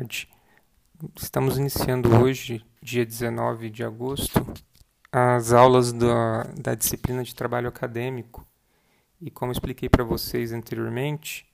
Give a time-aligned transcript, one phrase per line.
[0.00, 0.28] tarde.
[1.16, 4.44] Estamos iniciando hoje, dia 19 de agosto,
[5.12, 8.46] as aulas da, da disciplina de trabalho acadêmico.
[9.20, 11.46] E como expliquei para vocês anteriormente,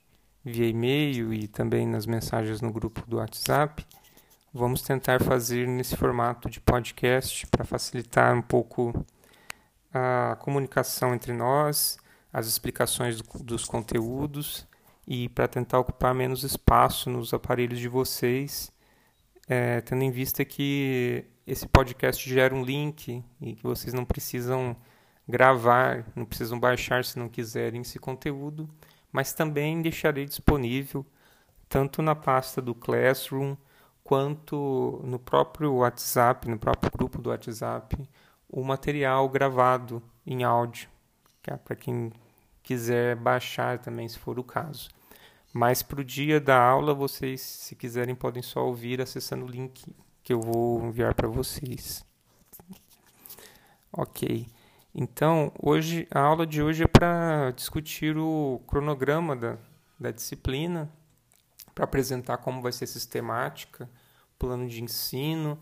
[0.43, 3.85] via e-mail e também nas mensagens no grupo do WhatsApp,
[4.53, 9.05] vamos tentar fazer nesse formato de podcast para facilitar um pouco
[9.93, 11.97] a comunicação entre nós,
[12.31, 14.65] as explicações do, dos conteúdos
[15.07, 18.71] e para tentar ocupar menos espaço nos aparelhos de vocês,
[19.47, 24.75] é, tendo em vista que esse podcast gera um link e que vocês não precisam
[25.25, 28.69] gravar, não precisam baixar se não quiserem esse conteúdo,
[29.09, 31.05] mas também deixarei disponível
[31.69, 33.55] tanto na pasta do Classroom
[34.03, 37.97] quanto no próprio WhatsApp, no próprio grupo do WhatsApp,
[38.49, 40.89] o material gravado em áudio,
[41.41, 42.11] que é para quem
[42.63, 44.89] quiser baixar também, se for o caso.
[45.53, 49.95] Mas para o dia da aula, vocês, se quiserem, podem só ouvir acessando o link
[50.23, 52.05] que eu vou enviar para vocês.
[53.91, 54.47] Ok.
[54.93, 59.57] Então, hoje a aula de hoje é para discutir o cronograma da,
[59.99, 60.91] da disciplina,
[61.73, 63.89] para apresentar como vai ser sistemática,
[64.37, 65.59] plano de ensino,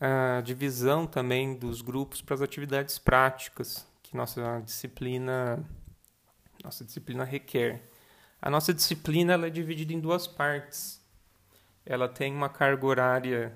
[0.00, 5.64] a divisão também dos grupos para as atividades práticas que nossa disciplina
[6.62, 7.82] nossa disciplina requer.
[8.44, 11.00] A nossa disciplina ela é dividida em duas partes.
[11.86, 13.54] Ela tem uma carga horária,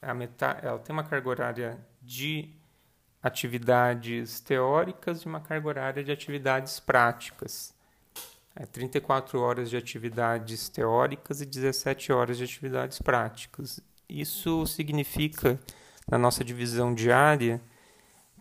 [0.00, 2.48] a metade, ela tem uma carga horária de
[3.20, 7.74] atividades teóricas e uma carga horária de atividades práticas.
[8.54, 13.80] É 34 horas de atividades teóricas e 17 horas de atividades práticas.
[14.08, 15.58] Isso significa,
[16.08, 17.60] na nossa divisão diária,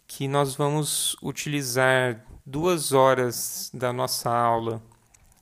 [0.06, 4.80] que nós vamos utilizar duas horas da nossa aula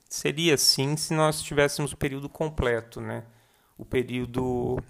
[0.10, 3.24] Seria assim se nós tivéssemos o período completo, né?
[3.78, 4.82] O período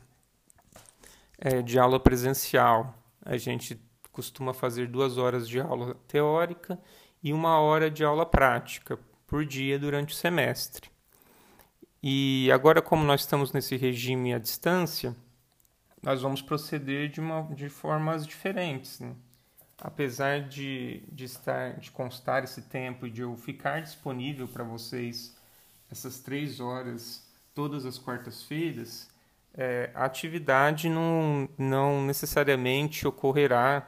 [1.38, 2.94] é, de aula presencial.
[3.24, 3.80] A gente
[4.12, 6.80] costuma fazer duas horas de aula teórica
[7.24, 10.90] e uma hora de aula prática por dia durante o semestre.
[12.02, 15.16] E agora, como nós estamos nesse regime à distância,
[16.04, 19.00] nós vamos proceder de, uma, de formas diferentes.
[19.00, 19.16] Né?
[19.80, 25.36] Apesar de, de estar de constar esse tempo e de eu ficar disponível para vocês
[25.92, 29.10] essas três horas todas as quartas-feiras,
[29.54, 33.88] é, a atividade não, não necessariamente ocorrerá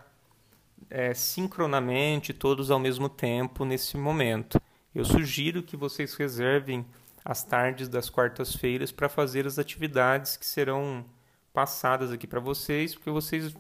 [0.90, 4.62] é, sincronamente, todos ao mesmo tempo nesse momento.
[4.96, 6.86] Eu sugiro que vocês reservem
[7.26, 11.06] as tardes das quartas-feiras para fazer as atividades que serão
[11.54, 13.54] passadas aqui para vocês, porque vocês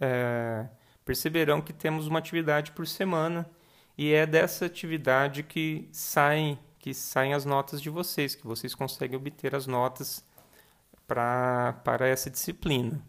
[0.00, 0.66] é,
[1.04, 3.48] perceberão que temos uma atividade por semana
[3.96, 9.16] e é dessa atividade que saem que saem as notas de vocês, que vocês conseguem
[9.16, 10.22] obter as notas
[11.06, 13.02] pra, para essa disciplina.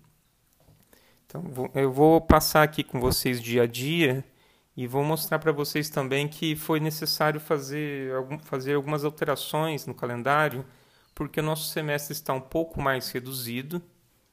[1.25, 4.23] Então, eu vou passar aqui com vocês dia a dia
[4.77, 9.93] e vou mostrar para vocês também que foi necessário fazer, algum, fazer algumas alterações no
[9.93, 10.65] calendário,
[11.13, 13.81] porque o nosso semestre está um pouco mais reduzido,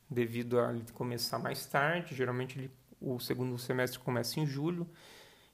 [0.08, 2.14] devido a ele começar mais tarde.
[2.14, 2.70] Geralmente ele
[3.02, 4.88] o segundo semestre começa em julho.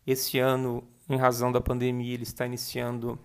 [0.07, 3.19] Esse ano, em razão da pandemia, ele está iniciando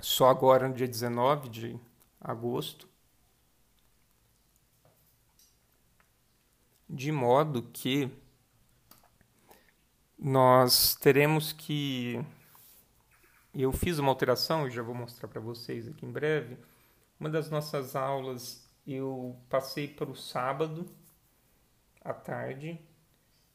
[0.00, 1.80] só agora no dia 19 de
[2.20, 2.88] agosto.
[6.88, 8.10] De modo que
[10.18, 12.24] nós teremos que.
[13.52, 16.56] Eu fiz uma alteração, e já vou mostrar para vocês aqui em breve.
[17.18, 20.86] Uma das nossas aulas eu passei para o sábado
[22.00, 22.80] à tarde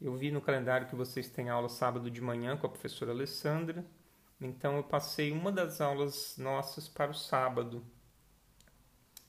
[0.06, 3.84] eu vi no calendário que vocês têm aula sábado de manhã com a professora Alessandra,
[4.40, 7.84] então eu passei uma das aulas nossas para o sábado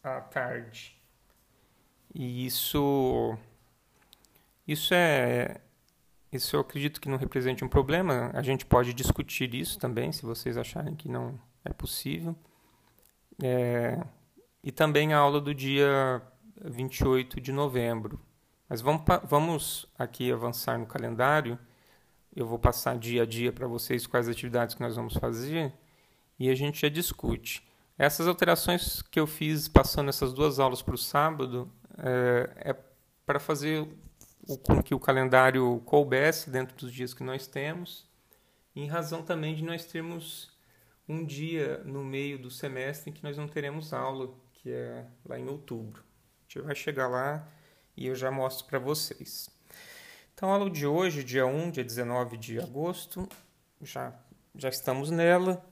[0.03, 1.01] à tarde.
[2.15, 3.39] E isso
[4.69, 5.63] isso é
[6.31, 8.31] isso eu acredito que não represente um problema.
[8.35, 12.37] A gente pode discutir isso também, se vocês acharem que não é possível.
[13.43, 14.05] É,
[14.63, 16.21] e também a aula do dia
[16.63, 18.21] 28 de novembro.
[18.69, 21.59] Mas vamos, vamos aqui avançar no calendário.
[22.35, 25.73] Eu vou passar dia a dia para vocês quais atividades que nós vamos fazer
[26.39, 27.67] e a gente já discute.
[27.97, 32.77] Essas alterações que eu fiz passando essas duas aulas para o sábado é, é
[33.25, 33.89] para fazer
[34.47, 38.07] o, com que o calendário coubesse dentro dos dias que nós temos,
[38.75, 40.51] em razão também de nós termos
[41.09, 45.39] um dia no meio do semestre em que nós não teremos aula, que é lá
[45.39, 46.03] em outubro.
[46.03, 47.49] A gente vai chegar lá
[47.97, 49.49] e eu já mostro para vocês.
[50.35, 53.29] Então, a aula de hoje, dia 1, dia 19 de agosto,
[53.81, 54.13] já,
[54.55, 55.65] já estamos nela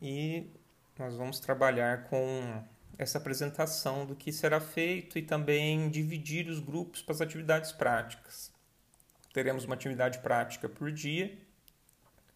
[0.00, 0.48] e
[0.98, 2.62] nós vamos trabalhar com
[2.96, 8.52] essa apresentação do que será feito e também dividir os grupos para as atividades práticas.
[9.32, 11.36] Teremos uma atividade prática por dia,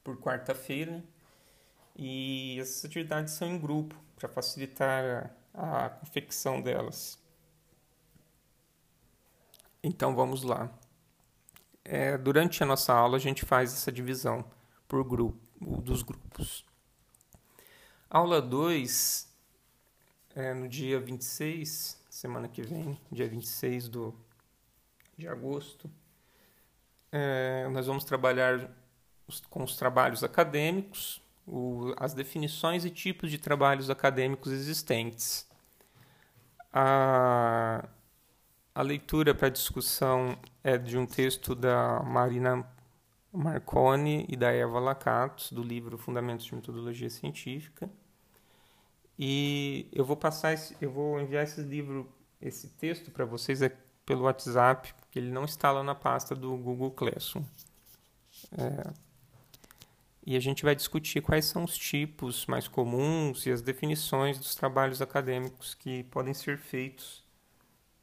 [0.02, 1.02] por quarta-feira,
[1.94, 7.18] e essas atividades são em grupo para facilitar a, a confecção delas.
[9.86, 10.68] Então vamos lá.
[11.84, 14.44] É, durante a nossa aula a gente faz essa divisão
[14.88, 15.38] por grupo,
[15.80, 16.64] dos grupos.
[18.10, 19.32] Aula 2
[20.34, 24.12] é no dia 26, semana que vem, dia 26 do,
[25.16, 25.88] de agosto.
[27.12, 28.68] É, nós vamos trabalhar
[29.28, 35.46] os, com os trabalhos acadêmicos, o, as definições e tipos de trabalhos acadêmicos existentes.
[36.72, 37.88] A,
[38.76, 42.62] a leitura para discussão é de um texto da Marina
[43.32, 47.88] Marconi e da Eva Lacatos, do livro Fundamentos de Metodologia Científica.
[49.18, 52.06] E eu vou passar, esse, eu vou enviar esse livro,
[52.38, 53.74] esse texto para vocês é
[54.04, 57.44] pelo WhatsApp, porque ele não está lá na pasta do Google Classroom.
[58.58, 58.92] É,
[60.26, 64.54] e a gente vai discutir quais são os tipos mais comuns e as definições dos
[64.54, 67.25] trabalhos acadêmicos que podem ser feitos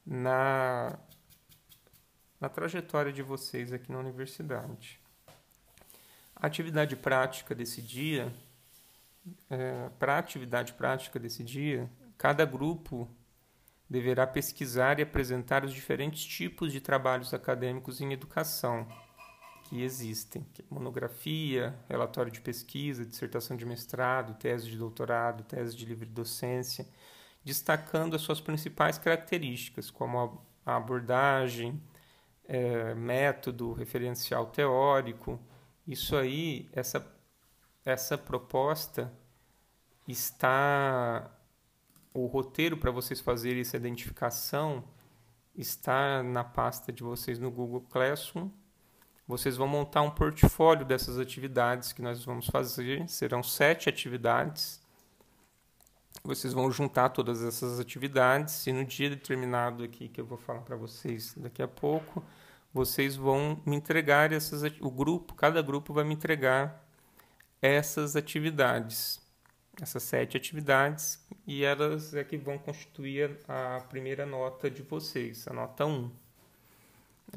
[0.06, 0.98] na,
[2.40, 5.00] na trajetória de vocês aqui na universidade.
[6.36, 8.34] A atividade prática desse dia,
[9.50, 13.10] é, para a atividade prática desse dia, cada grupo
[13.90, 18.88] deverá pesquisar e apresentar os diferentes tipos de trabalhos acadêmicos em educação
[19.66, 25.76] que existem: que é monografia, relatório de pesquisa, dissertação de mestrado, tese de doutorado, tese
[25.76, 26.86] de livre docência
[27.44, 31.82] destacando as suas principais características, como a abordagem,
[32.46, 35.40] é, método, referencial teórico.
[35.88, 37.06] Isso aí, essa,
[37.84, 39.12] essa proposta
[40.08, 41.30] está.
[42.14, 44.84] O roteiro para vocês fazerem essa identificação
[45.56, 48.52] está na pasta de vocês no Google Classroom.
[49.28, 53.10] Vocês vão montar um portfólio dessas atividades que nós vamos fazer.
[53.10, 54.83] Serão sete atividades
[56.24, 60.62] vocês vão juntar todas essas atividades e no dia determinado aqui que eu vou falar
[60.62, 62.24] para vocês daqui a pouco,
[62.74, 66.88] vocês vão me entregar essas o grupo, cada grupo vai me entregar
[67.62, 69.22] essas atividades,
[69.82, 75.54] essas sete atividades e elas é que vão constituir a primeira nota de vocês, a
[75.54, 76.10] nota 1.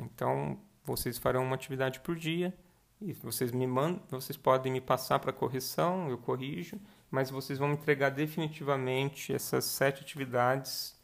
[0.01, 2.55] Então, vocês farão uma atividade por dia
[3.01, 6.79] e vocês me mandam, vocês podem me passar para correção, eu corrijo
[7.17, 10.95] mas vocês vão entregar definitivamente essas sete atividades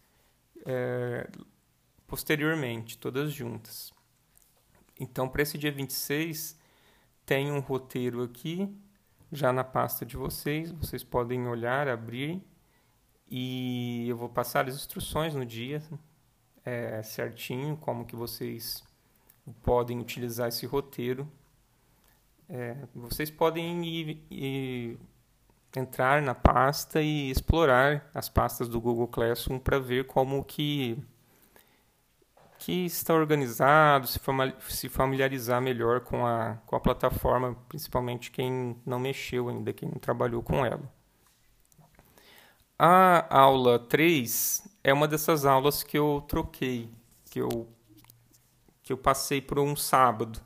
[0.67, 1.27] é,
[2.07, 3.91] posteriormente, todas juntas.
[5.01, 6.61] Então, para esse dia 26,
[7.25, 8.69] tem um roteiro aqui,
[9.33, 12.43] já na pasta de vocês, vocês podem olhar, abrir,
[13.27, 15.83] e eu vou passar as instruções no dia
[16.63, 18.85] é, certinho, como que vocês
[19.63, 21.27] podem utilizar esse roteiro.
[22.51, 24.99] É, vocês podem ir, ir
[25.81, 31.03] entrar na pasta e explorar as pastas do Google Classroom para ver como que
[32.59, 39.49] que está organizado, se familiarizar melhor com a, com a plataforma, principalmente quem não mexeu
[39.49, 40.89] ainda, quem não trabalhou com ela.
[42.79, 46.89] A aula 3 é uma dessas aulas que eu troquei,
[47.31, 47.69] que eu,
[48.81, 50.41] que eu passei por um sábado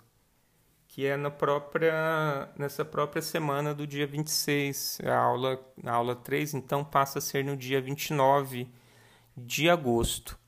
[0.97, 5.01] que é na própria, nessa própria semana do dia 26.
[5.05, 8.67] A aula, a aula 3, então, passa a ser no dia 29
[9.37, 10.39] de agosto.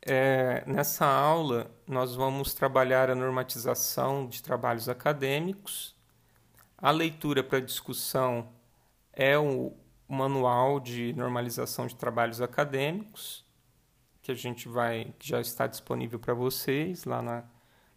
[0.00, 5.92] É, nessa aula, nós vamos trabalhar a normatização de trabalhos acadêmicos.
[6.78, 8.48] A leitura para discussão
[9.12, 9.72] é o
[10.06, 13.44] manual de normalização de trabalhos acadêmicos,
[14.22, 17.53] que a gente vai, que já está disponível para vocês lá na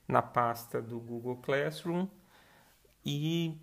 [0.08, 2.08] na pasta do Google Classroom
[3.06, 3.58] e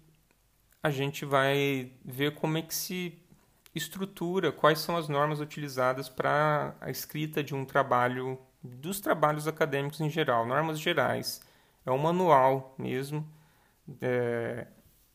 [0.82, 3.18] a gente vai ver como é que se
[3.74, 10.00] estrutura, quais são as normas utilizadas para a escrita de um trabalho, dos trabalhos acadêmicos
[10.00, 11.40] em geral, normas gerais.
[11.84, 13.26] É um manual mesmo
[14.00, 14.66] é,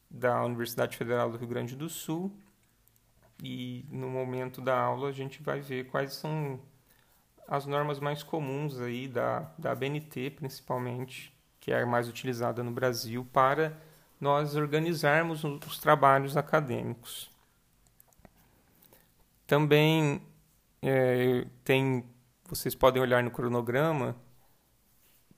[0.10, 2.36] da Universidade Federal do Rio Grande do Sul
[3.42, 6.60] e no momento da aula a gente vai ver quais são
[7.50, 12.70] as normas mais comuns aí da, da ABNT, principalmente, que é a mais utilizada no
[12.70, 13.76] Brasil, para
[14.22, 17.28] nós organizarmos os trabalhos acadêmicos.
[19.48, 20.22] Também
[20.80, 22.06] é, tem,
[22.48, 24.16] vocês podem olhar no cronograma,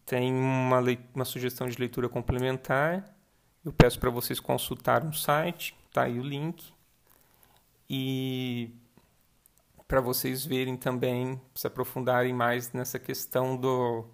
[0.05, 0.81] tem uma,
[1.15, 3.15] uma sugestão de leitura complementar.
[3.63, 6.73] Eu peço para vocês consultar um site, tá aí o link.
[7.89, 8.75] E
[9.91, 14.05] para vocês verem também, se aprofundarem mais nessa questão do,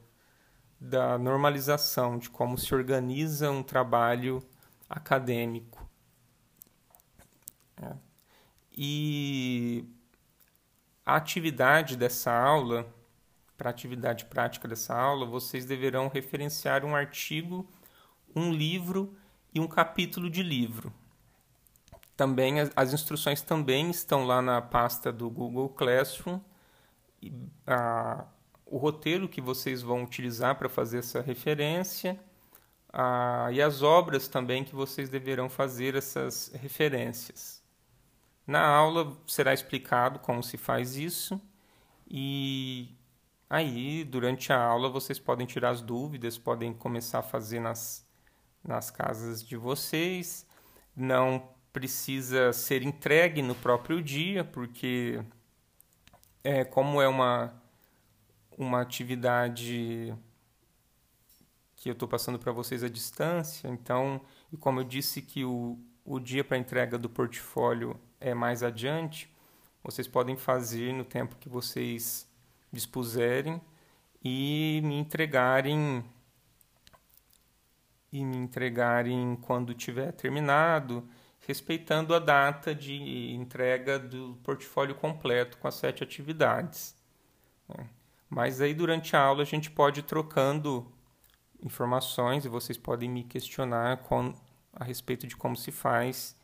[0.82, 4.42] da normalização, de como se organiza um trabalho
[4.90, 5.88] acadêmico.
[7.80, 7.94] É.
[8.76, 9.86] E
[11.06, 12.92] a atividade dessa aula,
[13.56, 17.70] para a atividade prática dessa aula, vocês deverão referenciar um artigo,
[18.36, 19.16] um livro
[19.54, 20.92] e um capítulo de livro.
[22.18, 26.40] Também as, as instruções também estão lá na pasta do Google Classroom.
[27.22, 27.32] E,
[27.66, 28.26] a,
[28.66, 32.20] o roteiro que vocês vão utilizar para fazer essa referência
[32.92, 37.64] a, e as obras também que vocês deverão fazer essas referências.
[38.46, 41.40] Na aula será explicado como se faz isso
[42.10, 42.96] e
[43.50, 48.06] aí durante a aula vocês podem tirar as dúvidas, podem começar a fazer nas,
[48.64, 50.48] nas casas de vocês.
[50.96, 55.24] Não precisa ser entregue no próprio dia, porque
[56.44, 57.54] é, como é uma,
[58.58, 60.12] uma atividade
[61.76, 64.20] que eu estou passando para vocês à distância, então,
[64.52, 69.32] e como eu disse que o, o dia para entrega do portfólio é mais adiante,
[69.84, 72.28] vocês podem fazer no tempo que vocês
[72.74, 73.62] dispuserem
[74.24, 76.04] e me entregarem
[78.12, 81.08] e me entregarem quando tiver terminado
[81.48, 86.94] respeitando a data de entrega do portfólio completo com as sete atividades.
[87.70, 87.88] Né?
[88.30, 90.92] Mas aí durante a aula a gente pode ir trocando
[91.64, 94.36] informações e vocês podem me questionar com,
[94.74, 96.36] a respeito de como se faz,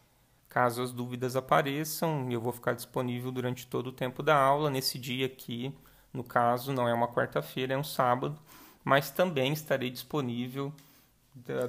[0.47, 2.31] caso as dúvidas apareçam.
[2.31, 4.69] Eu vou ficar disponível durante todo o tempo da aula.
[4.69, 5.75] Nesse dia aqui,
[6.13, 8.39] no caso, não é uma quarta-feira, é um sábado,
[8.85, 10.73] mas também estarei disponível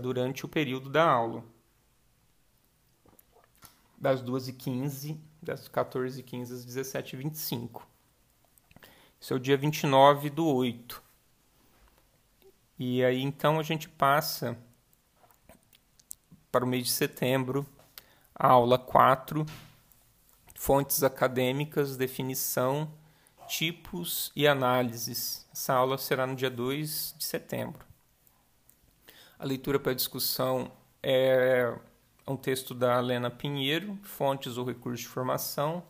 [0.00, 1.43] durante o período da aula
[3.99, 7.83] das 2h15, das 14h15 às 17h25.
[9.21, 11.03] Esse é o dia 29 do 8.
[12.79, 14.59] E aí então a gente passa
[16.51, 17.67] para o mês de setembro,
[18.35, 19.47] a aula 4,
[20.55, 22.93] fontes acadêmicas, definição,
[23.47, 25.47] tipos e análises.
[25.53, 27.85] Essa aula será no dia 2 de setembro.
[29.39, 30.71] A leitura para discussão
[31.03, 31.77] é
[32.26, 35.83] um texto da Helena Pinheiro, Fontes ou Recursos de Formação,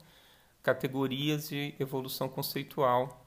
[0.62, 3.24] Categorias e Evolução Conceitual.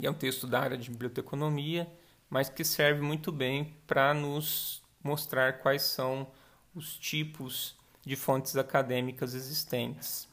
[0.00, 1.88] E é um texto da área de biblioteconomia,
[2.28, 6.26] mas que serve muito bem para nos mostrar quais são
[6.74, 10.28] os tipos de fontes acadêmicas existentes.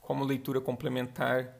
[0.00, 1.56] Como leitura complementar,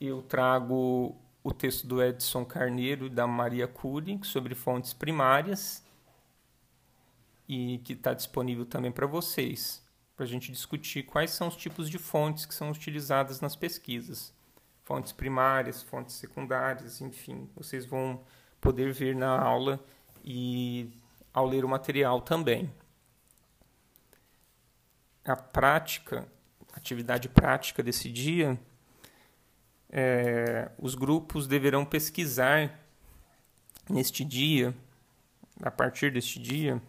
[0.00, 5.82] eu trago o texto do Edson Carneiro e da Maria Cury sobre fontes primárias
[7.52, 11.90] e que está disponível também para vocês, para a gente discutir quais são os tipos
[11.90, 14.32] de fontes que são utilizadas nas pesquisas.
[14.84, 18.22] Fontes primárias, fontes secundárias, enfim, vocês vão
[18.60, 19.84] poder ver na aula
[20.24, 20.92] e
[21.34, 22.72] ao ler o material também.
[25.24, 26.28] A prática,
[26.72, 28.56] atividade prática desse dia,
[29.90, 32.78] é, os grupos deverão pesquisar
[33.88, 34.72] neste dia,
[35.60, 36.80] a partir deste dia,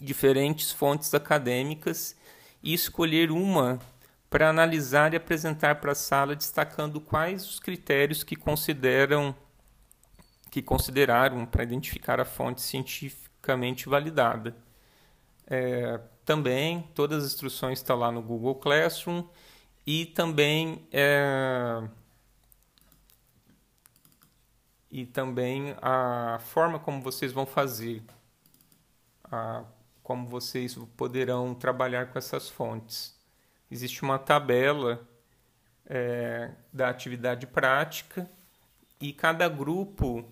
[0.00, 2.16] diferentes fontes acadêmicas
[2.62, 3.78] e escolher uma
[4.30, 9.34] para analisar e apresentar para a sala, destacando quais os critérios que consideram
[10.50, 14.56] que consideraram para identificar a fonte cientificamente validada.
[15.46, 19.24] É, também todas as instruções estão lá no Google Classroom
[19.86, 21.88] e também é,
[24.90, 28.02] e também a forma como vocês vão fazer
[29.24, 29.64] a
[30.02, 33.18] como vocês poderão trabalhar com essas fontes.
[33.70, 35.08] Existe uma tabela
[35.86, 38.28] é, da atividade prática
[39.00, 40.24] e cada grupo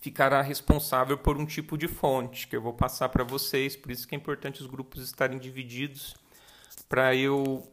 [0.00, 3.74] ficará responsável por um tipo de fonte que eu vou passar para vocês.
[3.74, 6.14] Por isso que é importante os grupos estarem divididos
[6.88, 7.66] para eu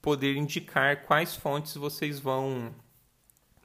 [0.00, 2.74] poder indicar quais fontes vocês vão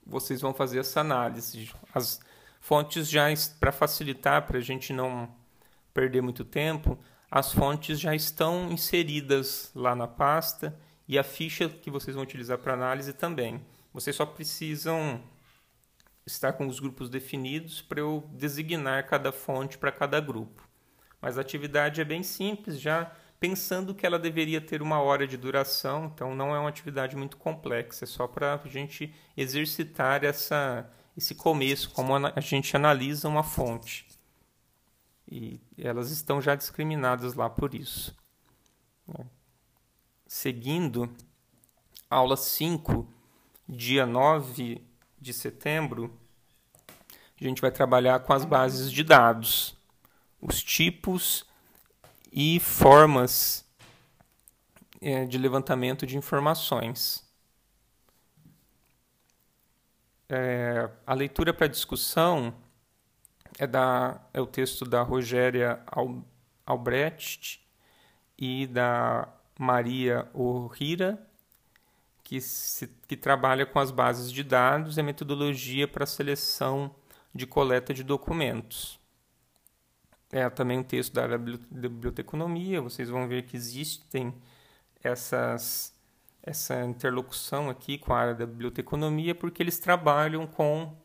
[0.05, 1.71] vocês vão fazer essa análise.
[1.93, 2.19] As
[2.59, 3.25] fontes já
[3.59, 5.29] para facilitar para a gente não
[5.95, 6.99] perder muito tempo,
[7.31, 12.57] as fontes já estão inseridas lá na pasta e a ficha que vocês vão utilizar
[12.57, 13.65] para análise também.
[13.93, 15.23] Vocês só precisam
[16.25, 20.67] estar com os grupos definidos para eu designar cada fonte para cada grupo.
[21.21, 25.37] Mas a atividade é bem simples, já pensando que ela deveria ter uma hora de
[25.37, 30.89] duração, então não é uma atividade muito complexa, é só para a gente exercitar essa,
[31.15, 34.14] esse começo, como a gente analisa uma fonte
[35.27, 38.15] e elas estão já discriminadas lá por isso.
[40.27, 41.13] Seguindo
[42.09, 43.07] Aula 5,
[43.67, 44.81] dia 9
[45.19, 46.17] de setembro,
[47.39, 49.75] a gente vai trabalhar com as bases de dados,
[50.41, 51.45] os tipos
[52.31, 53.65] e formas
[55.01, 57.23] é, de levantamento de informações.
[60.27, 62.53] É, a leitura para discussão
[63.57, 65.81] é, da, é o texto da Rogéria
[66.65, 67.65] Albrecht
[68.37, 71.25] e da Maria Ohira,
[72.23, 76.93] que, se, que trabalha com as bases de dados e a metodologia para seleção
[77.33, 78.99] de coleta de documentos.
[80.31, 84.33] É também um texto da área da biblioteconomia, vocês vão ver que existem
[85.03, 85.93] essas,
[86.41, 90.97] essa interlocução aqui com a área da biblioteconomia, porque eles trabalham com,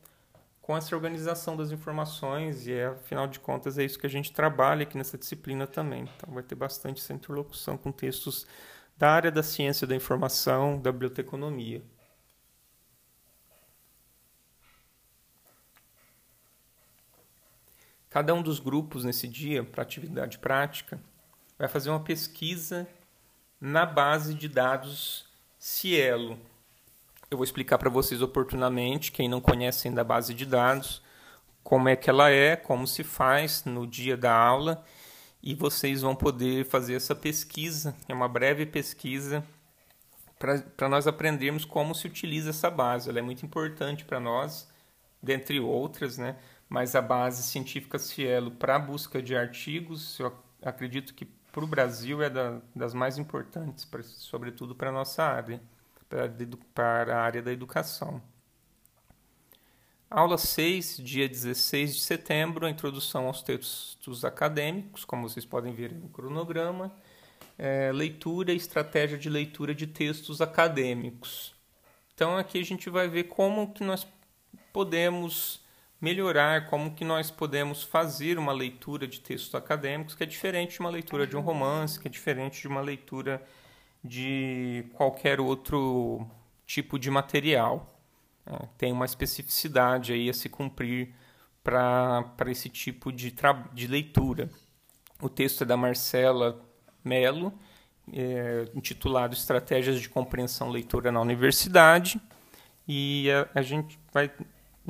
[0.71, 4.33] com essa organização das informações e, é, afinal de contas, é isso que a gente
[4.33, 6.09] trabalha aqui nessa disciplina também.
[6.17, 8.47] Então, vai ter bastante essa interlocução com textos
[8.97, 11.83] da área da ciência da informação, da biblioteconomia.
[18.09, 21.01] Cada um dos grupos nesse dia, para atividade prática,
[21.59, 22.87] vai fazer uma pesquisa
[23.61, 26.39] na base de dados Cielo.
[27.31, 31.01] Eu vou explicar para vocês oportunamente, quem não conhece ainda a base de dados,
[31.63, 34.85] como é que ela é, como se faz no dia da aula,
[35.43, 39.45] e vocês vão poder fazer essa pesquisa, é uma breve pesquisa
[40.77, 43.09] para nós aprendermos como se utiliza essa base.
[43.09, 44.69] Ela é muito importante para nós,
[45.23, 46.37] dentre outras, né?
[46.71, 50.33] mas a base científica Cielo para busca de artigos, eu
[50.63, 55.25] acredito que para o Brasil é da, das mais importantes, pra, sobretudo para a nossa
[55.25, 55.61] área,
[56.75, 58.21] para a área da educação.
[60.11, 65.93] Aula 6, dia 16 de setembro, a introdução aos textos acadêmicos, como vocês podem ver
[65.93, 66.93] no cronograma,
[67.57, 71.55] é, leitura e estratégia de leitura de textos acadêmicos.
[72.13, 74.05] Então aqui a gente vai ver como que nós
[74.73, 75.65] podemos
[76.01, 80.81] melhorar, como que nós podemos fazer uma leitura de textos acadêmicos que é diferente de
[80.81, 83.41] uma leitura de um romance, que é diferente de uma leitura
[84.03, 86.27] de qualquer outro
[86.67, 87.87] tipo de material.
[88.47, 91.15] É, tem uma especificidade aí a se cumprir
[91.63, 93.35] para esse tipo de,
[93.73, 94.49] de leitura.
[95.21, 96.61] O texto é da Marcela
[97.05, 97.53] Mello,
[98.13, 102.21] é, intitulado Estratégias de Compreensão Leitura na Universidade,
[102.89, 104.31] e a, a gente vai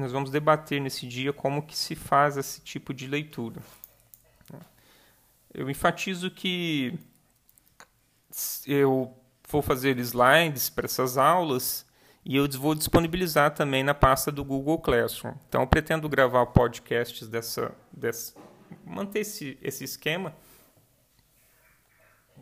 [0.00, 3.60] nós vamos debater nesse dia como que se faz esse tipo de leitura.
[5.52, 6.98] Eu enfatizo que
[8.66, 9.16] eu
[9.48, 11.86] vou fazer slides para essas aulas
[12.24, 15.34] e eu vou disponibilizar também na pasta do Google Classroom.
[15.48, 18.34] Então, eu pretendo gravar podcasts dessa, dessa
[18.84, 20.34] manter esse, esse esquema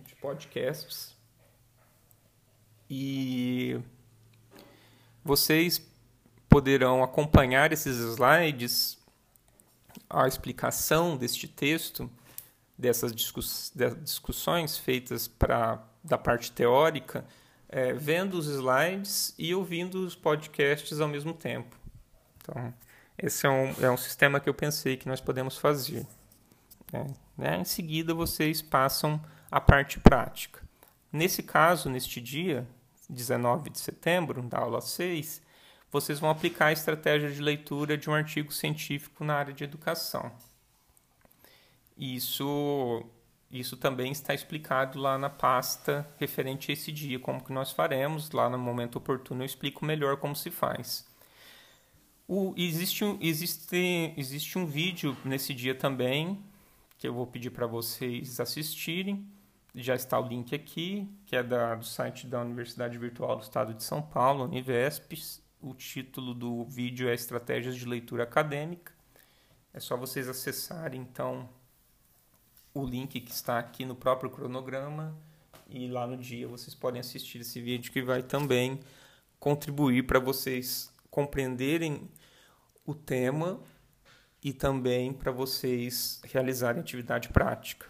[0.05, 1.17] de podcasts
[2.91, 3.81] e
[5.25, 5.81] vocês
[6.49, 8.99] poderão acompanhar esses slides,
[10.09, 12.11] a explicação deste texto,
[12.79, 17.27] dessas discuss discussões feitas pra, da parte teórica,
[17.69, 21.77] é, vendo os slides e ouvindo os podcasts ao mesmo tempo.
[22.41, 22.73] Então,
[23.19, 26.07] esse é um, é um sistema que eu pensei que nós podemos fazer.
[26.93, 27.05] É,
[27.37, 27.59] né?
[27.59, 30.63] Em seguida, vocês passam a parte prática.
[31.13, 32.67] Nesse caso, neste dia,
[33.11, 35.43] 19 de setembro, da aula 6,
[35.91, 40.31] vocês vão aplicar a estratégia de leitura de um artigo científico na área de educação.
[41.99, 43.05] Isso,
[43.51, 48.31] isso também está explicado lá na pasta referente a esse dia, como que nós faremos.
[48.31, 51.05] Lá no momento oportuno eu explico melhor como se faz.
[52.29, 56.41] O, existe, existe, existe um vídeo nesse dia também,
[56.99, 59.27] que eu vou pedir para vocês assistirem.
[59.75, 63.75] Já está o link aqui, que é da, do site da Universidade Virtual do Estado
[63.75, 65.15] de São Paulo, Univesp,
[65.61, 68.93] o título do vídeo é Estratégias de Leitura Acadêmica.
[69.73, 71.49] É só vocês acessarem então
[72.79, 75.17] o link que está aqui no próprio cronograma
[75.69, 78.81] e lá no dia vocês podem assistir esse vídeo que vai também
[79.39, 82.09] contribuir para vocês compreenderem
[82.87, 83.61] o tema
[84.43, 87.89] e também para vocês realizarem atividade prática.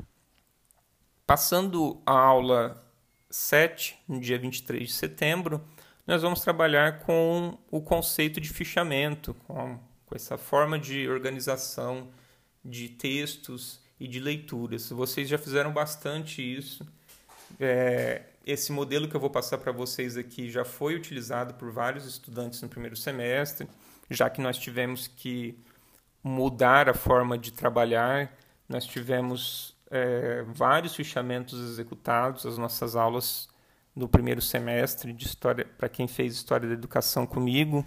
[1.27, 2.83] Passando a aula
[3.29, 5.63] 7, no dia 23 de setembro,
[6.07, 12.09] nós vamos trabalhar com o conceito de fichamento, com, com essa forma de organização
[12.65, 14.91] de textos e de leituras.
[14.91, 16.87] Vocês já fizeram bastante isso.
[17.59, 22.07] É, esse modelo que eu vou passar para vocês aqui já foi utilizado por vários
[22.07, 23.69] estudantes no primeiro semestre,
[24.11, 25.59] já que nós tivemos que
[26.23, 28.35] mudar a forma de trabalhar,
[28.69, 33.49] nós tivemos é, vários fichamentos executados, as nossas aulas
[33.95, 37.85] no primeiro semestre de história, para quem fez história da educação comigo,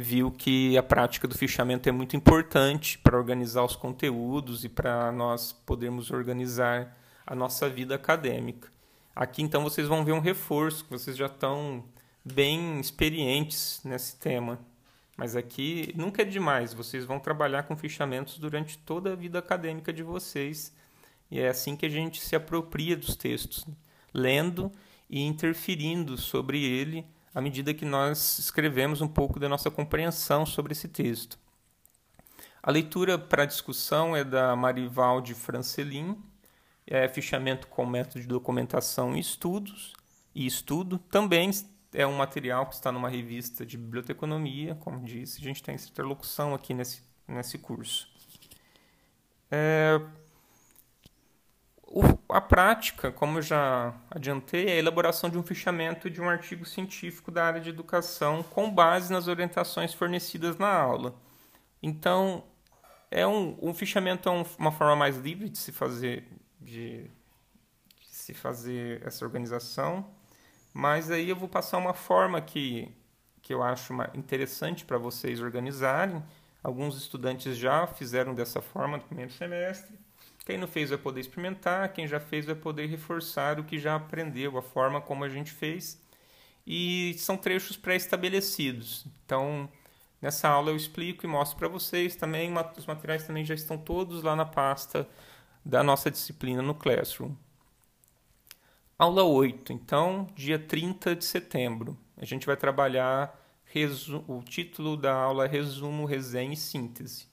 [0.00, 5.10] viu que a prática do fichamento é muito importante para organizar os conteúdos e para
[5.10, 8.70] nós podermos organizar a nossa vida acadêmica.
[9.12, 11.84] Aqui então vocês vão ver um reforço, vocês já estão
[12.24, 14.60] bem experientes nesse tema.
[15.16, 19.92] Mas aqui nunca é demais, vocês vão trabalhar com fichamentos durante toda a vida acadêmica
[19.92, 20.72] de vocês.
[21.28, 23.66] E é assim que a gente se apropria dos textos,
[24.14, 24.70] lendo
[25.10, 27.04] e interferindo sobre ele
[27.38, 31.38] à medida que nós escrevemos um pouco da nossa compreensão sobre esse texto.
[32.60, 36.20] A leitura para discussão é da Marivalde Francelin,
[36.84, 39.92] é fichamento com método de documentação e estudos
[40.34, 40.98] e estudo.
[40.98, 41.52] Também
[41.94, 45.88] é um material que está numa revista de biblioteconomia, como disse, a gente tem essa
[45.88, 48.10] interlocução aqui nesse, nesse curso.
[49.48, 50.00] É,
[51.88, 56.64] o, a prática, como já adiantei, é a elaboração de um fichamento de um artigo
[56.64, 61.14] científico da área de educação com base nas orientações fornecidas na aula.
[61.82, 62.44] Então,
[63.10, 66.24] é um, um fichamento é um, uma forma mais livre de se fazer
[66.60, 67.04] de,
[68.00, 70.04] de se fazer essa organização
[70.78, 72.88] mas aí eu vou passar uma forma que,
[73.42, 76.22] que eu acho interessante para vocês organizarem.
[76.62, 79.98] Alguns estudantes já fizeram dessa forma no primeiro semestre.
[80.48, 83.96] Quem não fez vai poder experimentar, quem já fez vai poder reforçar o que já
[83.96, 86.02] aprendeu, a forma como a gente fez.
[86.66, 89.04] E são trechos pré-estabelecidos.
[89.26, 89.68] Então,
[90.22, 92.50] nessa aula eu explico e mostro para vocês também.
[92.78, 95.06] Os materiais também já estão todos lá na pasta
[95.62, 97.34] da nossa disciplina no Classroom.
[98.98, 101.94] Aula 8, então, dia 30 de setembro.
[102.16, 103.38] A gente vai trabalhar
[104.26, 107.28] o título da aula é Resumo, Resenha e Síntese.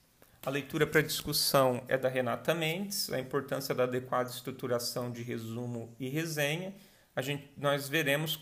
[0.46, 5.92] A leitura para discussão é da Renata Mendes, a importância da adequada estruturação de resumo
[5.98, 6.72] e resenha.
[7.16, 8.38] A gente, nós veremos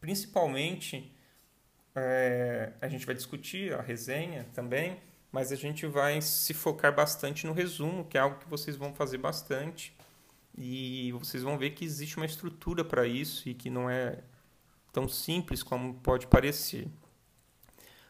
[0.00, 1.14] principalmente,
[1.94, 4.98] é, a gente vai discutir a resenha também,
[5.30, 8.94] mas a gente vai se focar bastante no resumo, que é algo que vocês vão
[8.94, 9.94] fazer bastante
[10.56, 14.20] e vocês vão ver que existe uma estrutura para isso e que não é
[14.90, 16.88] tão simples como pode parecer.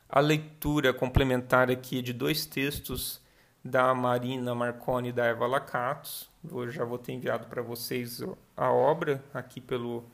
[0.08, 3.20] A leitura complementar aqui de dois textos
[3.64, 6.28] da Marina Marconi e da Eva Lacatos.
[6.50, 8.22] Eu já vou ter enviado para vocês
[8.56, 10.04] a obra aqui pelo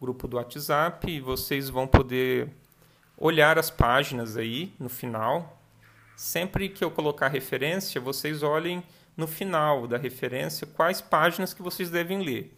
[0.00, 2.50] grupo do WhatsApp e vocês vão poder
[3.16, 5.58] olhar as páginas aí no final.
[6.14, 8.82] Sempre que eu colocar referência, vocês olhem
[9.16, 12.56] no final da referência quais páginas que vocês devem ler.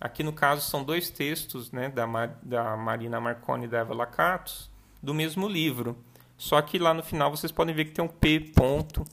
[0.00, 2.06] Aqui no caso são dois textos né, da,
[2.42, 4.68] da Marina Marconi e da Eva Lacatos,
[5.00, 5.96] do mesmo livro.
[6.42, 9.04] Só que lá no final vocês podem ver que tem um P ponto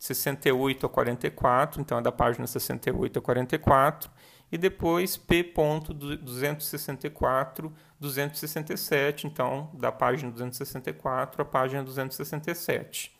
[0.00, 4.10] 68 a 44, então é da página 68 a 44,
[4.50, 13.16] e depois P ponto 264, 267, então da página 264 à página 267.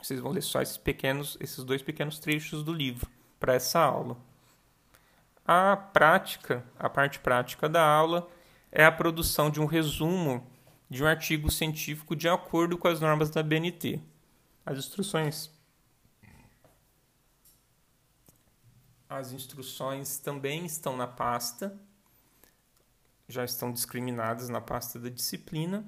[0.00, 4.16] Vocês vão ler só esses pequenos, esses dois pequenos trechos do livro para essa aula.
[5.44, 8.28] A prática, a parte prática da aula
[8.70, 10.53] é a produção de um resumo
[10.88, 14.00] de um artigo científico de acordo com as normas da BNT.
[14.64, 15.54] As instruções
[19.08, 21.78] As instruções também estão na pasta,
[23.28, 25.86] já estão discriminadas na pasta da disciplina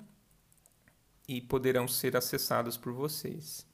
[1.27, 3.67] e poderão ser acessadas por vocês.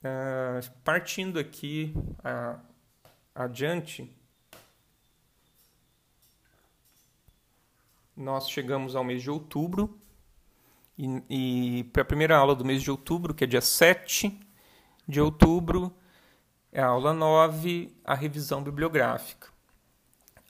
[0.00, 2.60] Uh, partindo aqui uh,
[3.32, 4.12] adiante,
[8.22, 9.98] nós chegamos ao mês de outubro
[10.96, 14.38] e, e para a primeira aula do mês de outubro, que é dia 7
[15.08, 15.94] de outubro,
[16.70, 19.48] é a aula 9, a revisão bibliográfica.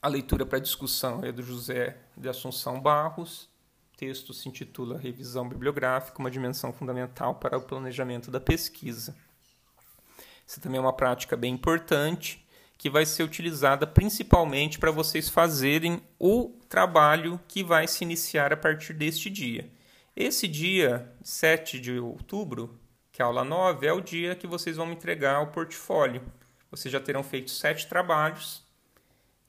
[0.00, 3.48] A leitura para discussão é do José de Assunção Barros.
[3.94, 9.16] O texto se intitula Revisão Bibliográfica, uma dimensão fundamental para o planejamento da pesquisa.
[10.46, 12.44] Isso também é uma prática bem importante
[12.82, 18.56] que vai ser utilizada principalmente para vocês fazerem o trabalho que vai se iniciar a
[18.56, 19.70] partir deste dia.
[20.16, 22.76] Esse dia, 7 de outubro,
[23.12, 26.24] que é a aula 9, é o dia que vocês vão me entregar o portfólio.
[26.72, 28.64] Vocês já terão feito sete trabalhos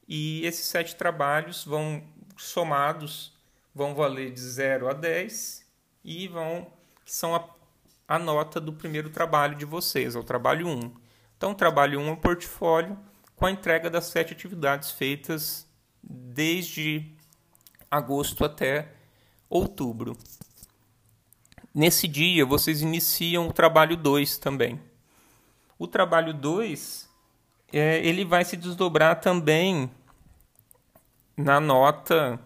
[0.07, 2.03] e esses sete trabalhos vão
[2.37, 3.33] somados
[3.73, 5.67] vão valer de 0 a 10
[6.03, 6.71] e vão
[7.03, 7.49] são a
[8.07, 10.93] a nota do primeiro trabalho de vocês, é o trabalho 1.
[11.35, 12.95] Então, o trabalho 1 é o portfólio
[13.43, 15.67] com a entrega das sete atividades feitas
[16.01, 17.11] desde
[17.91, 18.93] agosto até
[19.49, 20.17] outubro.
[21.75, 24.79] Nesse dia, vocês iniciam o trabalho 2 também.
[25.77, 27.09] O trabalho 2
[27.73, 29.91] é, ele vai se desdobrar também
[31.35, 32.39] na nota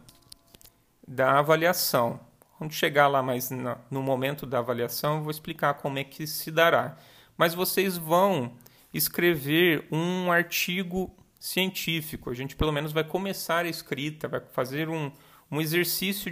[1.08, 2.20] da avaliação.
[2.58, 6.50] Quando chegar lá mais no momento da avaliação, eu vou explicar como é que se
[6.50, 6.98] dará.
[7.38, 8.52] Mas vocês vão
[8.98, 12.30] escrever um artigo científico.
[12.30, 15.12] A gente pelo menos vai começar a escrita, vai fazer um,
[15.52, 16.32] um exercício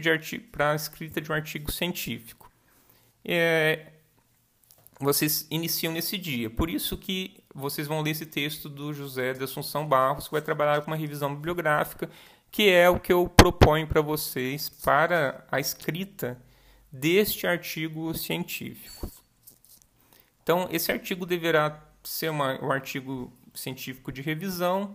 [0.52, 2.52] para a escrita de um artigo científico.
[3.24, 3.94] É,
[5.00, 6.50] vocês iniciam nesse dia.
[6.50, 10.42] Por isso que vocês vão ler esse texto do José de Assunção Barros, que vai
[10.42, 12.10] trabalhar com uma revisão bibliográfica,
[12.52, 16.40] que é o que eu proponho para vocês para a escrita
[16.92, 19.12] deste artigo científico.
[20.42, 24.94] Então, esse artigo deverá ser uma, um artigo científico de revisão.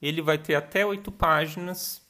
[0.00, 2.02] Ele vai ter até oito páginas.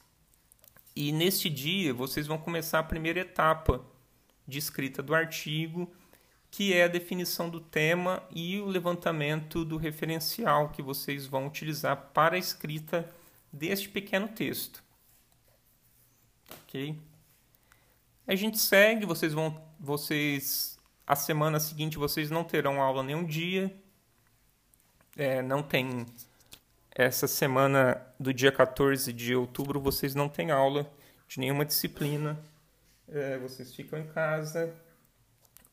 [0.95, 3.83] E neste dia vocês vão começar a primeira etapa
[4.47, 5.91] de escrita do artigo,
[6.51, 12.11] que é a definição do tema e o levantamento do referencial que vocês vão utilizar
[12.13, 13.09] para a escrita
[13.51, 14.83] deste pequeno texto.
[16.63, 16.99] Ok?
[18.27, 23.75] A gente segue, vocês vão, vocês, a semana seguinte vocês não terão aula nenhum dia,
[25.15, 26.05] é, não tem.
[26.95, 30.91] Essa semana do dia 14 de outubro, vocês não têm aula
[31.27, 32.39] de nenhuma disciplina.
[33.07, 34.73] É, vocês ficam em casa.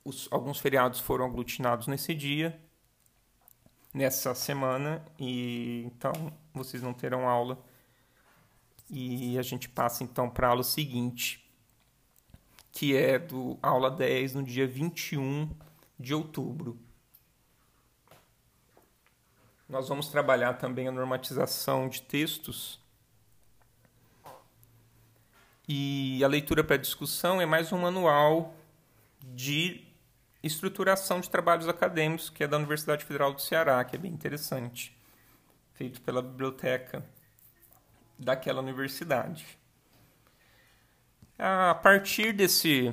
[0.05, 2.59] Os, alguns feriados foram aglutinados nesse dia,
[3.92, 7.62] nessa semana, e então vocês não terão aula.
[8.88, 11.46] E a gente passa então para a aula seguinte,
[12.72, 15.50] que é do aula 10 no dia 21
[15.98, 16.79] de outubro.
[19.70, 22.80] Nós vamos trabalhar também a normatização de textos.
[25.68, 28.52] E a leitura para discussão é mais um manual
[29.22, 29.87] de
[30.42, 34.98] estruturação de trabalhos acadêmicos, que é da Universidade Federal do Ceará, que é bem interessante,
[35.74, 37.06] feito pela biblioteca
[38.18, 39.46] daquela universidade.
[41.38, 42.92] A partir desse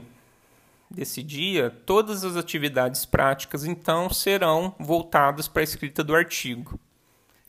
[0.89, 6.79] desse dia, todas as atividades práticas então serão voltadas para a escrita do artigo.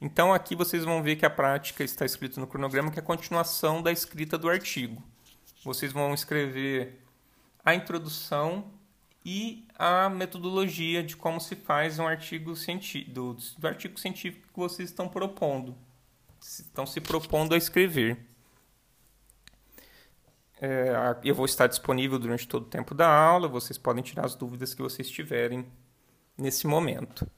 [0.01, 3.05] Então aqui vocês vão ver que a prática está escrita no cronograma, que é a
[3.05, 5.03] continuação da escrita do artigo.
[5.65, 7.01] Vocês vão escrever
[7.65, 8.73] a introdução
[9.25, 14.59] e a metodologia de como se faz um artigo científico, do, do artigo científico que
[14.59, 15.77] vocês estão propondo,
[16.41, 18.28] estão se propondo a escrever.
[20.61, 20.93] É,
[21.23, 24.75] eu vou estar disponível durante todo o tempo da aula, vocês podem tirar as dúvidas
[24.75, 25.65] que vocês tiverem
[26.37, 27.31] nesse momento.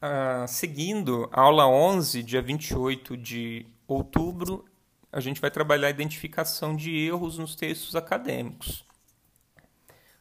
[0.00, 4.64] Ah, seguindo, aula 11, dia 28 de outubro,
[5.12, 8.86] a gente vai trabalhar a identificação de erros nos textos acadêmicos.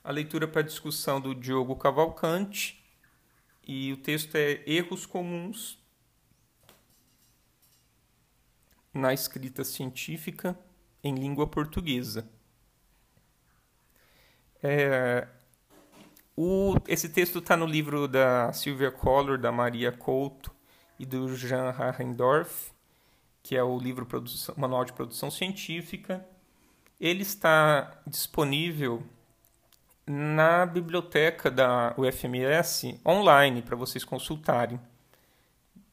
[0.04, 2.84] A leitura para discussão do Diogo Cavalcante
[3.66, 5.78] e o texto é Erros Comuns
[8.94, 10.58] na Escrita Científica
[11.08, 12.30] em língua portuguesa.
[14.62, 15.28] É,
[16.36, 20.52] o, esse texto está no livro da Sylvia Collor, da Maria Couto
[21.00, 22.72] e do Jean Harendorf,
[23.42, 26.26] que é o livro produção, Manual de Produção Científica.
[27.00, 29.04] Ele está disponível
[30.06, 34.80] na biblioteca da UFMS online para vocês consultarem.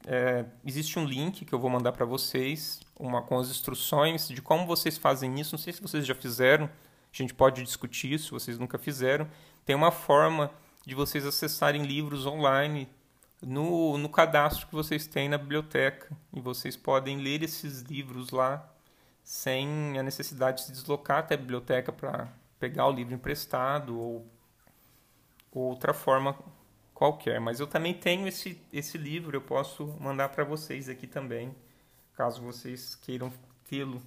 [0.07, 4.41] É, existe um link que eu vou mandar para vocês, uma com as instruções de
[4.41, 5.55] como vocês fazem isso.
[5.55, 6.69] Não sei se vocês já fizeram, a
[7.11, 9.27] gente pode discutir isso, se vocês nunca fizeram.
[9.65, 10.51] Tem uma forma
[10.85, 12.87] de vocês acessarem livros online
[13.41, 16.15] no, no cadastro que vocês têm na biblioteca.
[16.31, 18.71] E vocês podem ler esses livros lá
[19.23, 22.27] sem a necessidade de se deslocar até a biblioteca para
[22.59, 24.27] pegar o livro emprestado ou,
[25.51, 26.37] ou outra forma
[26.95, 27.39] qualquer.
[27.39, 31.53] Mas eu também tenho esse, esse livro, eu posso mandar para vocês aqui também,
[32.15, 33.31] caso vocês queiram
[33.69, 34.01] tê-lo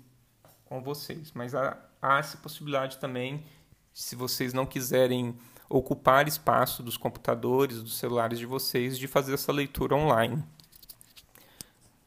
[0.65, 1.31] com vocês.
[1.33, 3.45] Mas há, há essa possibilidade também,
[3.93, 9.53] se vocês não quiserem ocupar espaço dos computadores, dos celulares de vocês, de fazer essa
[9.53, 10.43] leitura online.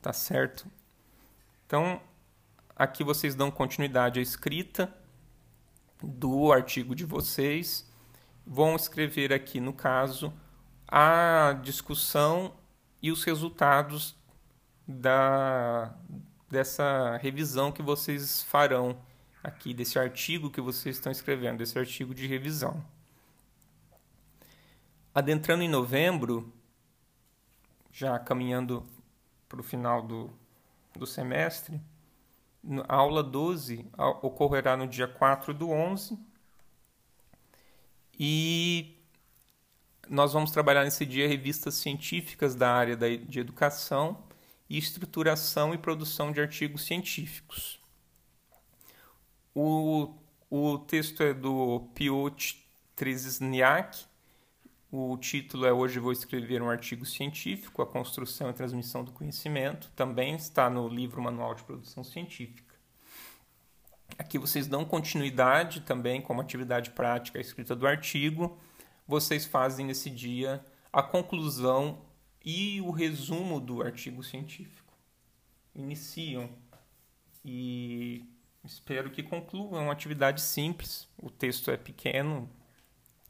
[0.01, 0.65] Tá certo?
[1.67, 2.01] Então,
[2.75, 4.91] aqui vocês dão continuidade à escrita
[6.01, 7.87] do artigo de vocês.
[8.47, 10.33] Vão escrever aqui, no caso,
[10.91, 12.53] a discussão
[13.01, 14.13] e os resultados
[14.85, 15.95] da,
[16.49, 19.01] dessa revisão que vocês farão
[19.41, 22.85] aqui, desse artigo que vocês estão escrevendo, desse artigo de revisão.
[25.15, 26.53] Adentrando em novembro,
[27.91, 28.85] já caminhando
[29.47, 30.29] para o final do,
[30.93, 31.81] do semestre,
[32.87, 33.89] a aula 12
[34.21, 36.17] ocorrerá no dia 4 do 11
[38.19, 39.00] e
[40.09, 44.23] nós vamos trabalhar nesse dia revistas científicas da área de educação
[44.69, 47.79] e estruturação e produção de artigos científicos.
[49.53, 50.13] O,
[50.49, 52.55] o texto é do Piotr
[52.95, 54.05] Trzniak.
[54.91, 59.89] O título é Hoje vou escrever um artigo científico, a construção e transmissão do conhecimento.
[59.95, 62.71] Também está no livro Manual de Produção Científica.
[64.17, 68.57] Aqui vocês dão continuidade também como atividade prática à escrita do artigo.
[69.11, 72.01] Vocês fazem nesse dia a conclusão
[72.45, 74.93] e o resumo do artigo científico.
[75.75, 76.49] Iniciam
[77.43, 78.25] e
[78.63, 79.75] espero que concluam.
[79.75, 82.49] É uma atividade simples, o texto é pequeno,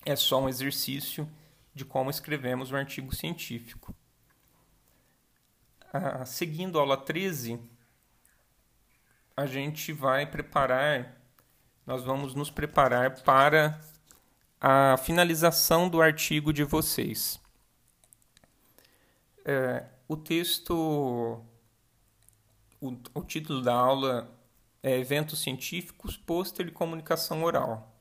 [0.05, 1.27] é só um exercício
[1.73, 3.91] de como escrevemos um artigo científico.
[5.91, 7.59] Ah, seguindo a aula 13,
[9.35, 11.19] a gente vai preparar,
[11.87, 13.81] nós vamos nos preparar para
[14.61, 17.41] a finalização do artigo de vocês.
[19.43, 21.43] É, o texto,
[22.79, 24.29] o, o título da aula
[24.83, 27.91] é Eventos Científicos, Pôster e Comunicação Oral.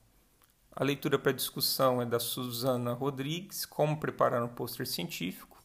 [0.70, 5.62] A leitura para discussão é da Suzana Rodrigues, Como Preparar um Pôster Científico,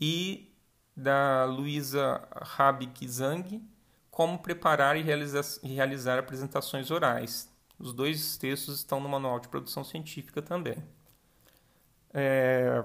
[0.00, 0.54] e
[0.96, 3.60] da Luísa Rabik Zang,
[4.08, 7.55] Como Preparar e realizar, realizar apresentações orais.
[7.78, 10.76] Os dois textos estão no Manual de Produção Científica também.
[12.12, 12.82] É,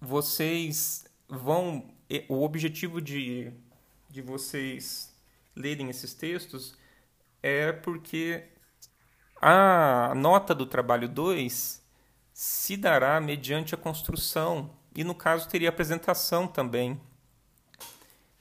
[0.00, 1.94] vocês vão.
[2.28, 3.52] O objetivo de,
[4.08, 5.14] de vocês
[5.54, 6.74] lerem esses textos
[7.40, 8.48] é porque
[9.40, 11.80] a nota do trabalho 2
[12.32, 17.00] se dará mediante a construção, e no caso teria apresentação também.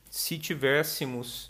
[0.09, 1.48] Se tivéssemos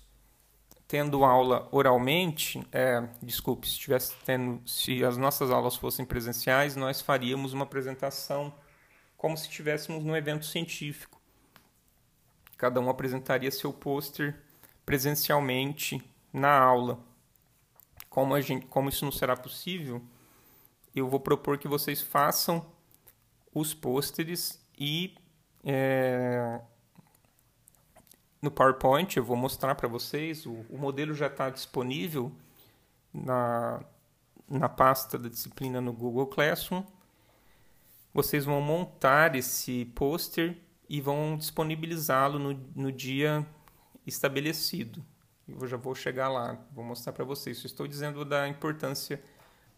[0.89, 6.99] tendo aula oralmente, é, desculpe, se tivesse tendo, se as nossas aulas fossem presenciais, nós
[6.99, 8.51] faríamos uma apresentação
[9.15, 11.21] como se estivéssemos num evento científico.
[12.57, 14.35] Cada um apresentaria seu pôster
[14.83, 16.97] presencialmente na aula.
[18.09, 20.01] Como, gente, como isso não será possível,
[20.95, 22.65] eu vou propor que vocês façam
[23.53, 25.13] os pôsteres e
[25.63, 26.59] é,
[28.41, 30.45] no PowerPoint eu vou mostrar para vocês.
[30.45, 32.31] O, o, modelo já está disponível
[33.13, 33.83] na,
[34.47, 36.83] na pasta da disciplina no Google Classroom
[38.13, 43.45] vocês vão montar esse pôster e vão disponibilizá-lo no, no dia
[44.05, 45.05] estabelecido.
[45.47, 47.59] Eu já vou chegar lá, vou mostrar para vocês.
[47.59, 49.23] Eu estou dizendo da importância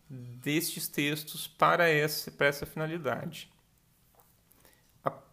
[0.10, 3.52] destes textos para essa, para essa finalidade.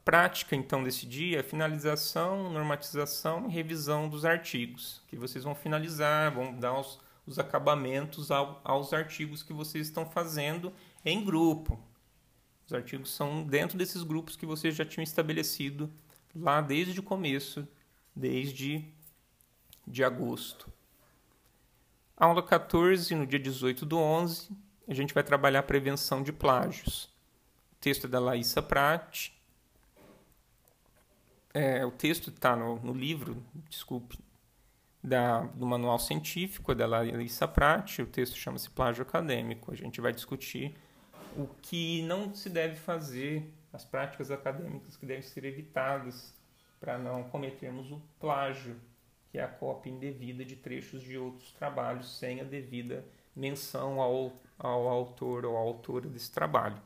[0.09, 6.33] Prática, então, desse dia é finalização, normatização e revisão dos artigos, que vocês vão finalizar,
[6.33, 10.73] vão dar os, os acabamentos ao, aos artigos que vocês estão fazendo
[11.05, 11.79] em grupo.
[12.67, 15.93] Os artigos são dentro desses grupos que vocês já tinham estabelecido
[16.35, 17.69] lá desde o começo,
[18.17, 18.91] desde
[19.87, 20.73] de agosto.
[22.17, 24.49] Aula 14, no dia 18 do 11,
[24.89, 27.11] a gente vai trabalhar a prevenção de plágios.
[27.73, 29.37] O texto é da Laísa Prat.
[31.55, 34.19] É, o texto está no, no, livro, desculpe,
[35.03, 38.01] da, do manual científico é da Laísa Prat.
[38.01, 39.73] O texto chama-se Plágio Acadêmico.
[39.73, 40.77] A gente vai discutir
[41.37, 46.35] o que não se deve fazer, as práticas acadêmicas que devem ser evitadas
[46.81, 48.77] para não cometermos o plágio,
[49.31, 54.33] que é a cópia indevida de trechos de outros trabalhos sem a devida menção ao,
[54.59, 56.81] ao autor ou autora desse trabalho.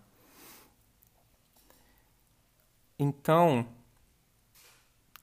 [2.98, 3.66] Então,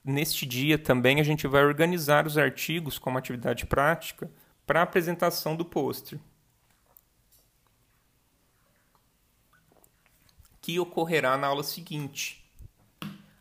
[0.04, 4.30] neste dia também a gente vai organizar os artigos como atividade prática
[4.66, 6.18] para a apresentação do pôster.
[10.60, 12.44] que ocorrerá na aula seguinte.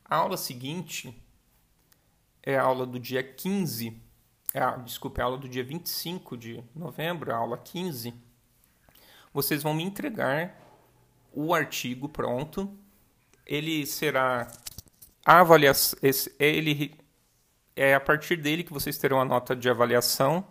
[0.05, 1.15] A aula seguinte
[2.41, 4.01] é a aula do dia 15,
[4.53, 8.13] é desculpe, a aula do dia 25 de novembro, a aula 15.
[9.33, 10.59] Vocês vão me entregar
[11.31, 12.75] o artigo pronto.
[13.45, 14.47] Ele será
[15.25, 15.99] a avaliação,
[16.39, 16.95] ele
[17.75, 20.45] é a partir dele que vocês terão a nota de avaliação.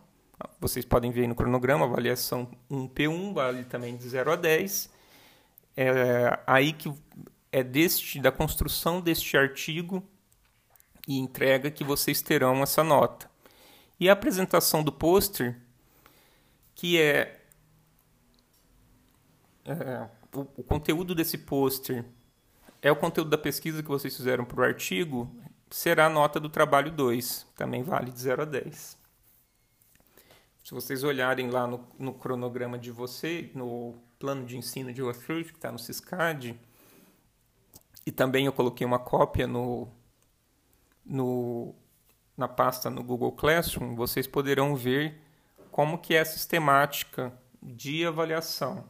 [0.61, 4.99] Vocês podem ver aí no cronograma, avaliação 1P1 vale também de 0 a 10
[5.81, 6.93] é aí que
[7.53, 10.03] é deste da construção deste artigo
[11.07, 13.31] e entrega que vocês terão essa nota.
[14.01, 15.57] E a apresentação do pôster,
[16.75, 17.41] que é,
[19.65, 22.05] é o, o, conteúdo desse pôster
[22.81, 25.31] é o conteúdo da pesquisa que vocês fizeram para o artigo,
[25.71, 28.99] será a nota do trabalho 2, também vale de 0 a 10.
[30.65, 35.51] Se vocês olharem lá no, no cronograma de você, no plano de ensino de vocês,
[35.51, 36.59] que está no CISCAD,
[38.05, 39.89] e também eu coloquei uma cópia no,
[41.05, 41.75] no,
[42.37, 45.21] na pasta no Google Classroom, vocês poderão ver
[45.71, 48.85] como que é a sistemática de avaliação.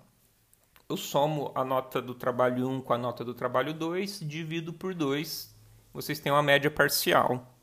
[0.91, 4.95] Eu somo a nota do trabalho 1 com a nota do trabalho 2, divido por
[4.95, 5.55] 2,
[5.93, 7.55] vocês têm uma média parcial.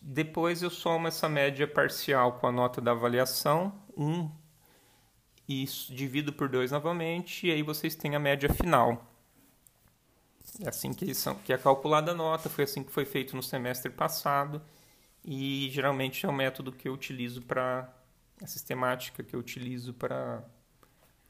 [0.00, 4.30] Depois eu somo essa média parcial com a nota da avaliação, 1,
[5.46, 9.04] e divido por 2 novamente, e aí vocês têm a média final.
[10.62, 13.42] É assim que, são, que é calculada a nota, foi assim que foi feito no
[13.42, 14.62] semestre passado,
[15.22, 17.86] e geralmente é o método que eu utilizo para
[18.42, 20.42] a sistemática que eu utilizo para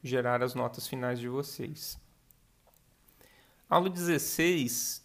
[0.05, 1.99] gerar as notas finais de vocês.
[3.67, 5.03] Aula 16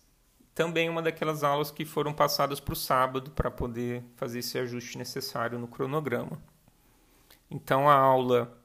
[0.55, 4.99] também uma daquelas aulas que foram passadas para o sábado para poder fazer esse ajuste
[4.99, 6.39] necessário no cronograma.
[7.51, 8.61] Então a aula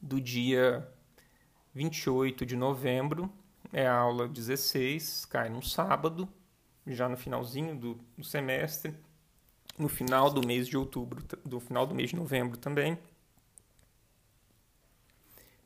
[0.00, 0.88] do dia
[1.74, 3.30] 28 de novembro
[3.70, 6.26] é a aula 16, cai no sábado,
[6.86, 8.94] já no finalzinho do, do semestre,
[9.76, 12.98] no final do mês de outubro, do final do mês de novembro também.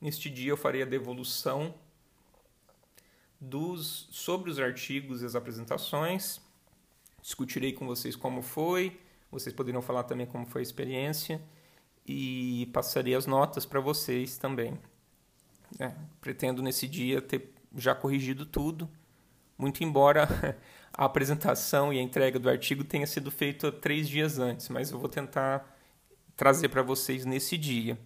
[0.00, 1.74] Neste dia eu farei a devolução
[3.40, 6.40] dos, sobre os artigos e as apresentações.
[7.20, 8.98] Discutirei com vocês como foi,
[9.30, 11.40] vocês poderão falar também como foi a experiência
[12.06, 14.78] e passarei as notas para vocês também.
[15.78, 18.88] É, pretendo nesse dia ter já corrigido tudo,
[19.58, 20.26] muito embora
[20.92, 24.98] a apresentação e a entrega do artigo tenha sido feita três dias antes, mas eu
[24.98, 25.76] vou tentar
[26.34, 27.98] trazer para vocês nesse dia.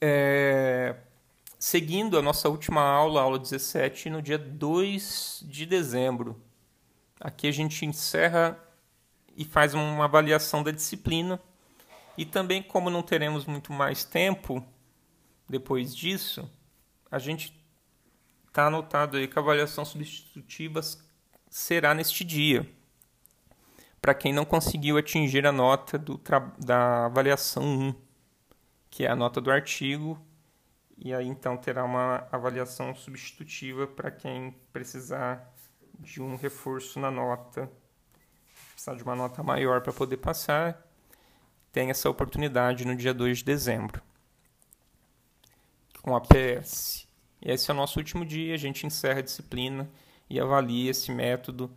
[0.00, 0.96] É,
[1.58, 6.40] seguindo a nossa última aula, aula 17, no dia 2 de dezembro.
[7.20, 8.58] Aqui a gente encerra
[9.36, 11.40] e faz uma avaliação da disciplina.
[12.16, 14.64] E também, como não teremos muito mais tempo
[15.48, 16.50] depois disso,
[17.10, 17.54] a gente
[18.46, 20.80] está anotado aí que a avaliação substitutiva
[21.48, 22.68] será neste dia.
[24.00, 26.20] Para quem não conseguiu atingir a nota do,
[26.58, 27.94] da avaliação 1,
[28.90, 30.20] que é a nota do artigo
[31.02, 35.50] e aí então terá uma avaliação substitutiva para quem precisar
[35.98, 37.70] de um reforço na nota,
[38.72, 40.86] precisar de uma nota maior para poder passar,
[41.72, 44.02] tem essa oportunidade no dia 2 de dezembro.
[46.02, 47.06] Com a PS.
[47.40, 49.88] Esse é o nosso último dia, a gente encerra a disciplina
[50.28, 51.70] e avalia esse método,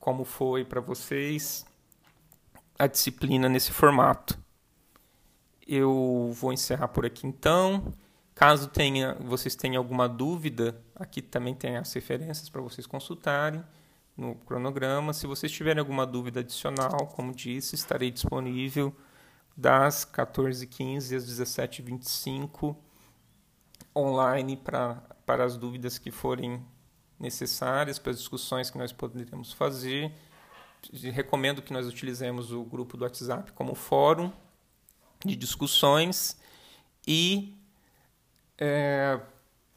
[0.00, 1.64] como foi para vocês
[2.76, 4.36] a disciplina nesse formato.
[5.66, 7.94] Eu vou encerrar por aqui então.
[8.34, 13.64] Caso tenha, vocês tenham alguma dúvida, aqui também tem as referências para vocês consultarem
[14.16, 15.12] no cronograma.
[15.12, 18.94] Se vocês tiverem alguma dúvida adicional, como disse, estarei disponível
[19.56, 22.76] das 14h15 às 17h25
[23.96, 26.60] online pra, para as dúvidas que forem
[27.20, 30.12] necessárias, para as discussões que nós poderemos fazer.
[31.12, 34.32] Recomendo que nós utilizemos o grupo do WhatsApp como fórum
[35.24, 36.38] de discussões
[37.06, 37.56] e
[38.58, 39.20] é,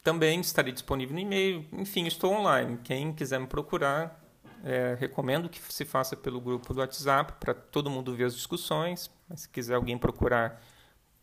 [0.04, 1.66] também estarei disponível no e-mail.
[1.74, 2.80] Enfim, estou online.
[2.84, 4.24] Quem quiser me procurar,
[4.64, 9.10] é, recomendo que se faça pelo grupo do WhatsApp para todo mundo ver as discussões.
[9.28, 10.62] Mas se quiser alguém procurar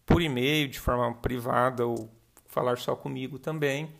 [0.04, 2.10] por e-mail, de forma privada ou
[2.46, 3.90] falar só comigo também,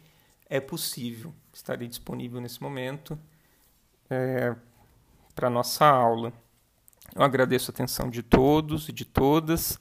[0.49, 1.33] é possível.
[1.53, 3.19] Estarei disponível nesse momento
[4.11, 4.55] é,
[5.35, 6.33] para nossa aula.
[7.15, 9.79] Eu agradeço a atenção de todos e de todas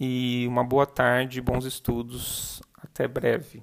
[0.00, 3.62] e uma boa tarde, bons estudos até breve.